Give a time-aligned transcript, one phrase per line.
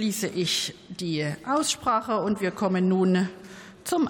[0.00, 3.28] schließe ich die Aussprache und wir kommen nun
[3.84, 4.08] zum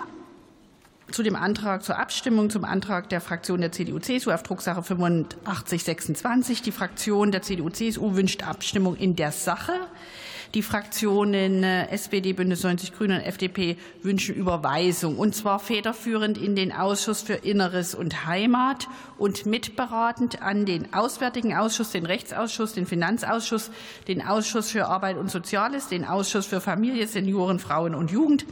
[1.11, 6.63] zu dem Antrag zur Abstimmung zum Antrag der Fraktion der CDU-CSU auf Drucksache 8526.
[6.63, 9.73] Die Fraktion der CDU-CSU wünscht Abstimmung in der Sache.
[10.55, 16.73] Die Fraktionen SPD, Bündnis 90 Grüne und FDP wünschen Überweisung, und zwar federführend in den
[16.73, 23.71] Ausschuss für Inneres und Heimat und mitberatend an den Auswärtigen Ausschuss, den Rechtsausschuss, den Finanzausschuss,
[24.09, 28.45] den Ausschuss für Arbeit und Soziales, den Ausschuss für Familie, Senioren, Frauen und Jugend,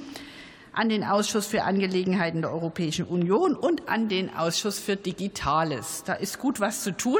[0.72, 6.04] an den Ausschuss für Angelegenheiten der Europäischen Union und an den Ausschuss für Digitales.
[6.06, 7.18] Da ist gut was zu tun.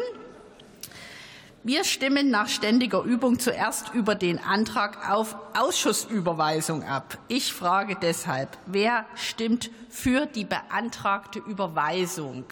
[1.69, 7.19] Wir stimmen nach ständiger Übung zuerst über den Antrag auf Ausschussüberweisung ab.
[7.29, 12.47] Ich frage deshalb, wer stimmt für die beantragte Überweisung?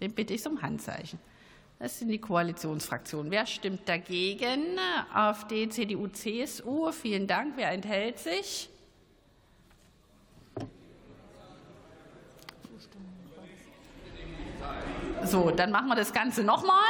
[0.00, 1.18] Den bitte ich um Handzeichen.
[1.78, 3.30] Das sind die Koalitionsfraktionen.
[3.30, 4.78] Wer stimmt dagegen?
[5.12, 6.92] AfD, CDU, CSU.
[6.92, 7.52] Vielen Dank.
[7.56, 8.70] Wer enthält sich?
[15.26, 16.86] So, dann machen wir das Ganze nochmal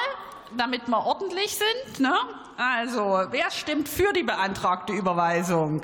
[0.56, 2.00] damit wir ordentlich sind.
[2.00, 2.14] Ne?
[2.56, 5.82] Also, wer stimmt für die beantragte Überweisung?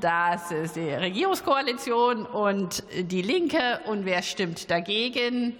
[0.00, 3.80] Das ist die Regierungskoalition und die Linke.
[3.86, 5.56] Und wer stimmt dagegen?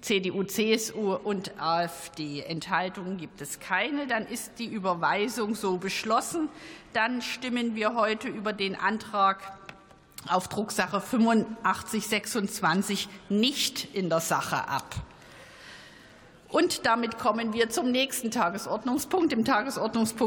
[0.00, 2.42] CDU, CSU und AfD.
[2.42, 4.06] Enthaltungen gibt es keine.
[4.06, 6.48] Dann ist die Überweisung so beschlossen.
[6.92, 9.38] Dann stimmen wir heute über den Antrag
[10.28, 14.94] auf Drucksache 8526 nicht in der Sache ab.
[16.50, 20.08] Und damit kommen wir zum nächsten Tagesordnungspunkt, dem Tagesordnungspunkt